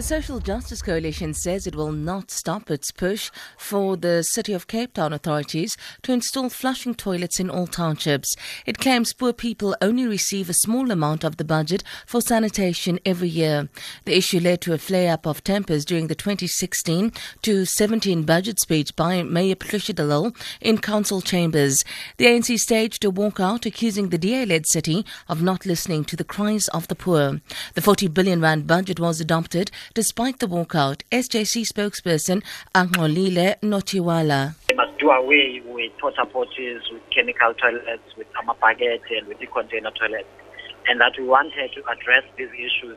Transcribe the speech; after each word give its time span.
The 0.00 0.06
Social 0.06 0.40
Justice 0.40 0.80
Coalition 0.80 1.34
says 1.34 1.66
it 1.66 1.76
will 1.76 1.92
not 1.92 2.30
stop 2.30 2.70
its 2.70 2.90
push 2.90 3.30
for 3.58 3.98
the 3.98 4.22
City 4.22 4.54
of 4.54 4.66
Cape 4.66 4.94
Town 4.94 5.12
authorities 5.12 5.76
to 6.04 6.14
install 6.14 6.48
flushing 6.48 6.94
toilets 6.94 7.38
in 7.38 7.50
all 7.50 7.66
townships. 7.66 8.34
It 8.64 8.78
claims 8.78 9.12
poor 9.12 9.34
people 9.34 9.76
only 9.82 10.06
receive 10.06 10.48
a 10.48 10.54
small 10.54 10.90
amount 10.90 11.22
of 11.22 11.36
the 11.36 11.44
budget 11.44 11.84
for 12.06 12.22
sanitation 12.22 12.98
every 13.04 13.28
year. 13.28 13.68
The 14.06 14.16
issue 14.16 14.40
led 14.40 14.62
to 14.62 14.72
a 14.72 14.78
flare 14.78 15.12
up 15.12 15.26
of 15.26 15.44
tempers 15.44 15.84
during 15.84 16.06
the 16.06 16.14
2016 16.14 17.12
to 17.42 17.66
17 17.66 18.22
budget 18.22 18.58
speech 18.58 18.96
by 18.96 19.22
Mayor 19.22 19.54
Patricia 19.54 19.92
Lille 19.92 20.32
in 20.62 20.78
council 20.78 21.20
chambers. 21.20 21.84
The 22.16 22.24
ANC 22.24 22.56
staged 22.58 23.04
a 23.04 23.10
walkout 23.10 23.66
accusing 23.66 24.08
the 24.08 24.16
DA 24.16 24.46
led 24.46 24.66
city 24.66 25.04
of 25.28 25.42
not 25.42 25.66
listening 25.66 26.06
to 26.06 26.16
the 26.16 26.24
cries 26.24 26.68
of 26.68 26.88
the 26.88 26.94
poor. 26.94 27.42
The 27.74 27.82
40 27.82 28.08
billion 28.08 28.40
rand 28.40 28.66
budget 28.66 28.98
was 28.98 29.20
adopted 29.20 29.70
despite 29.94 30.38
the 30.38 30.46
walkout, 30.46 31.02
SJC 31.10 31.66
spokesperson 31.66 32.42
Axolile 32.74 33.56
Notywala. 33.62 34.54
We 34.68 34.76
must 34.76 34.98
do 34.98 35.10
away 35.10 35.62
with 35.66 35.92
porta 36.00 36.24
potties, 36.26 36.80
with 36.92 37.02
chemical 37.14 37.54
toilets, 37.54 38.02
with 38.16 38.26
amapagete 38.34 39.18
and 39.18 39.26
with 39.28 39.38
the 39.38 39.46
container 39.46 39.90
toilets. 39.98 40.28
And 40.88 41.00
that 41.00 41.12
we 41.18 41.24
wanted 41.24 41.72
to 41.74 41.80
address 41.90 42.24
these 42.36 42.48
issues 42.54 42.96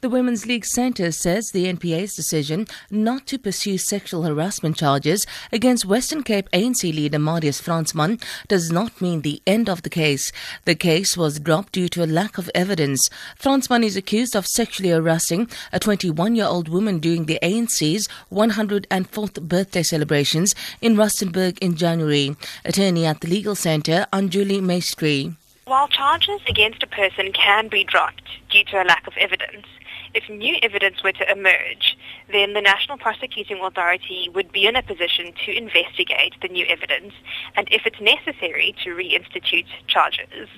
the 0.00 0.08
Women's 0.08 0.46
Legal 0.46 0.66
Centre 0.66 1.12
says 1.12 1.50
the 1.50 1.66
NPA's 1.66 2.14
decision 2.14 2.66
not 2.90 3.26
to 3.26 3.38
pursue 3.38 3.76
sexual 3.76 4.22
harassment 4.22 4.78
charges 4.78 5.26
against 5.52 5.84
Western 5.84 6.22
Cape 6.22 6.48
ANC 6.52 6.82
leader 6.82 7.18
Marius 7.18 7.60
Fransman 7.60 8.22
does 8.48 8.72
not 8.72 9.02
mean 9.02 9.20
the 9.20 9.42
end 9.46 9.68
of 9.68 9.82
the 9.82 9.90
case. 9.90 10.32
The 10.64 10.74
case 10.74 11.18
was 11.18 11.38
dropped 11.38 11.72
due 11.72 11.88
to 11.90 12.02
a 12.02 12.06
lack 12.06 12.38
of 12.38 12.50
evidence. 12.54 13.10
Fransman 13.38 13.84
is 13.84 13.94
accused 13.94 14.34
of 14.34 14.46
sexually 14.46 14.88
harassing 14.88 15.50
a 15.70 15.78
21 15.78 16.34
year 16.34 16.46
old 16.46 16.68
woman 16.68 16.98
during 16.98 17.26
the 17.26 17.38
ANC's 17.42 18.08
104th 18.32 19.42
birthday 19.42 19.82
celebrations 19.82 20.54
in 20.80 20.96
Rustenburg 20.96 21.58
in 21.58 21.76
January. 21.76 22.36
Attorney 22.64 23.04
at 23.04 23.20
the 23.20 23.28
Legal 23.28 23.54
Centre, 23.54 24.06
Anjuli 24.14 24.62
Maistry. 24.62 25.34
While 25.66 25.88
charges 25.88 26.40
against 26.48 26.82
a 26.82 26.86
person 26.86 27.32
can 27.32 27.68
be 27.68 27.84
dropped 27.84 28.22
due 28.50 28.64
to 28.64 28.82
a 28.82 28.84
lack 28.84 29.06
of 29.06 29.12
evidence, 29.18 29.66
if 30.14 30.28
new 30.28 30.56
evidence 30.62 31.02
were 31.02 31.12
to 31.12 31.30
emerge, 31.30 31.96
then 32.30 32.54
the 32.54 32.60
National 32.60 32.98
Prosecuting 32.98 33.60
Authority 33.62 34.28
would 34.34 34.52
be 34.52 34.66
in 34.66 34.76
a 34.76 34.82
position 34.82 35.32
to 35.44 35.56
investigate 35.56 36.34
the 36.42 36.48
new 36.48 36.66
evidence 36.66 37.12
and, 37.56 37.68
if 37.70 37.82
it's 37.86 38.00
necessary, 38.00 38.74
to 38.84 38.90
reinstitute 38.90 39.66
charges. 39.86 40.48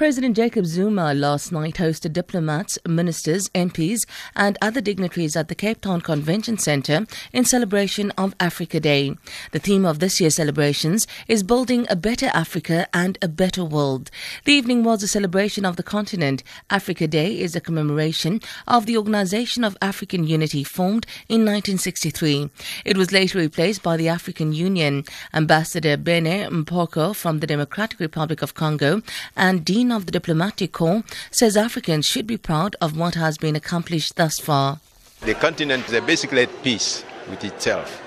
President 0.00 0.34
Jacob 0.34 0.64
Zuma 0.64 1.12
last 1.12 1.52
night 1.52 1.74
hosted 1.74 2.14
diplomats, 2.14 2.78
ministers, 2.88 3.50
MPs, 3.50 4.06
and 4.34 4.56
other 4.62 4.80
dignitaries 4.80 5.36
at 5.36 5.48
the 5.48 5.54
Cape 5.54 5.82
Town 5.82 6.00
Convention 6.00 6.56
Centre 6.56 7.06
in 7.34 7.44
celebration 7.44 8.10
of 8.12 8.34
Africa 8.40 8.80
Day. 8.80 9.14
The 9.52 9.58
theme 9.58 9.84
of 9.84 9.98
this 9.98 10.18
year's 10.18 10.36
celebrations 10.36 11.06
is 11.28 11.42
Building 11.42 11.86
a 11.90 11.96
Better 11.96 12.30
Africa 12.32 12.88
and 12.94 13.18
a 13.20 13.28
Better 13.28 13.62
World. 13.62 14.10
The 14.46 14.54
evening 14.54 14.84
was 14.84 15.02
a 15.02 15.06
celebration 15.06 15.66
of 15.66 15.76
the 15.76 15.82
continent. 15.82 16.42
Africa 16.70 17.06
Day 17.06 17.38
is 17.38 17.54
a 17.54 17.60
commemoration 17.60 18.40
of 18.66 18.86
the 18.86 18.96
Organization 18.96 19.64
of 19.64 19.76
African 19.82 20.26
Unity 20.26 20.64
formed 20.64 21.04
in 21.28 21.40
1963. 21.40 22.48
It 22.86 22.96
was 22.96 23.12
later 23.12 23.36
replaced 23.36 23.82
by 23.82 23.98
the 23.98 24.08
African 24.08 24.54
Union. 24.54 25.04
Ambassador 25.34 25.98
Bene 25.98 26.48
Mpoko 26.48 27.14
from 27.14 27.40
the 27.40 27.46
Democratic 27.46 28.00
Republic 28.00 28.40
of 28.40 28.54
Congo 28.54 29.02
and 29.36 29.62
Dean 29.62 29.89
of 29.92 30.06
the 30.06 30.12
Diplomatic 30.12 30.72
Corps 30.72 31.02
says 31.30 31.56
Africans 31.56 32.06
should 32.06 32.26
be 32.26 32.36
proud 32.36 32.76
of 32.80 32.96
what 32.96 33.14
has 33.14 33.38
been 33.38 33.56
accomplished 33.56 34.16
thus 34.16 34.38
far. 34.38 34.80
The 35.22 35.34
continent 35.34 35.88
is 35.88 36.00
basically 36.00 36.42
at 36.42 36.62
peace 36.62 37.04
with 37.28 37.44
itself. 37.44 38.02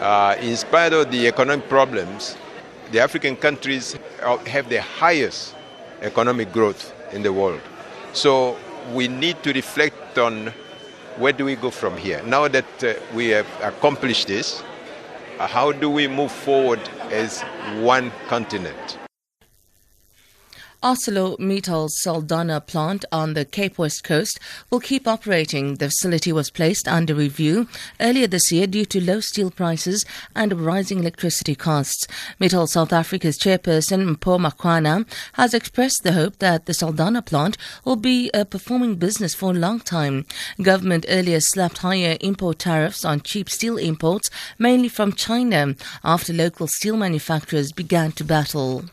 Uh, 0.00 0.36
in 0.40 0.56
spite 0.56 0.92
of 0.92 1.10
the 1.10 1.26
economic 1.26 1.68
problems, 1.68 2.36
the 2.90 3.00
African 3.00 3.36
countries 3.36 3.96
have 4.46 4.68
the 4.68 4.80
highest 4.80 5.54
economic 6.02 6.52
growth 6.52 6.92
in 7.12 7.22
the 7.22 7.32
world. 7.32 7.60
So 8.12 8.56
we 8.92 9.08
need 9.08 9.42
to 9.44 9.52
reflect 9.52 10.18
on 10.18 10.52
where 11.16 11.32
do 11.32 11.44
we 11.44 11.56
go 11.56 11.70
from 11.70 11.96
here. 11.96 12.22
Now 12.24 12.48
that 12.48 12.84
uh, 12.84 12.94
we 13.14 13.28
have 13.28 13.46
accomplished 13.62 14.28
this, 14.28 14.62
uh, 15.38 15.46
how 15.46 15.72
do 15.72 15.90
we 15.90 16.08
move 16.08 16.32
forward 16.32 16.80
as 17.10 17.42
one 17.80 18.10
continent? 18.28 18.98
ArcelorMittal's 20.82 22.02
Saldanha 22.04 22.66
plant 22.66 23.04
on 23.12 23.34
the 23.34 23.44
Cape 23.44 23.78
West 23.78 24.02
Coast 24.02 24.40
will 24.68 24.80
keep 24.80 25.06
operating. 25.06 25.76
The 25.76 25.90
facility 25.90 26.32
was 26.32 26.50
placed 26.50 26.88
under 26.88 27.14
review 27.14 27.68
earlier 28.00 28.26
this 28.26 28.50
year 28.50 28.66
due 28.66 28.84
to 28.86 29.00
low 29.00 29.20
steel 29.20 29.52
prices 29.52 30.04
and 30.34 30.52
rising 30.60 30.98
electricity 30.98 31.54
costs. 31.54 32.08
Mittal 32.40 32.68
South 32.68 32.92
Africa's 32.92 33.38
chairperson, 33.38 34.16
Mpho 34.16 34.44
Makwana, 34.44 35.06
has 35.34 35.54
expressed 35.54 36.02
the 36.02 36.14
hope 36.14 36.40
that 36.40 36.66
the 36.66 36.72
Saldanha 36.72 37.24
plant 37.24 37.56
will 37.84 37.94
be 37.94 38.28
a 38.34 38.44
performing 38.44 38.96
business 38.96 39.36
for 39.36 39.52
a 39.52 39.54
long 39.54 39.78
time. 39.78 40.26
Government 40.60 41.06
earlier 41.08 41.38
slapped 41.38 41.78
higher 41.78 42.16
import 42.20 42.58
tariffs 42.58 43.04
on 43.04 43.20
cheap 43.20 43.48
steel 43.48 43.78
imports, 43.78 44.30
mainly 44.58 44.88
from 44.88 45.12
China, 45.12 45.76
after 46.02 46.32
local 46.32 46.66
steel 46.66 46.96
manufacturers 46.96 47.70
began 47.70 48.10
to 48.10 48.24
battle. 48.24 48.86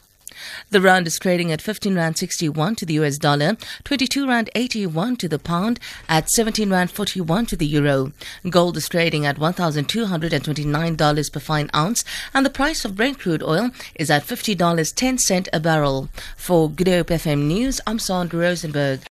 The 0.70 0.82
rand 0.82 1.08
is 1.08 1.18
trading 1.20 1.52
at 1.52 1.62
15 1.62 1.96
rand 1.96 2.18
61 2.18 2.76
to 2.76 2.86
the 2.86 2.94
US 2.96 3.18
dollar, 3.18 3.58
22 3.84 4.28
rand 4.28 4.50
81 4.56 5.18
to 5.18 5.28
the 5.28 5.40
pound, 5.40 5.80
at 6.08 6.30
17 6.30 6.70
rand 6.70 6.92
41 6.92 7.46
to 7.48 7.56
the 7.56 7.66
euro. 7.66 8.12
Gold 8.50 8.78
is 8.78 8.88
trading 8.90 9.26
at 9.26 9.38
$1,229 9.38 11.32
per 11.32 11.40
fine 11.40 11.70
ounce, 11.76 12.04
and 12.34 12.46
the 12.46 12.50
price 12.50 12.86
of 12.86 12.96
Brent 12.96 13.20
crude 13.20 13.44
oil 13.44 13.72
is 13.96 14.10
at 14.10 14.26
$50.10 14.26 15.48
a 15.52 15.60
barrel. 15.60 16.10
For 16.38 16.70
Good 16.70 16.88
Hope 16.88 17.08
FM 17.08 17.48
News, 17.48 17.82
I'm 17.88 18.00
Sandra 18.00 18.40
Rosenberg. 18.40 19.02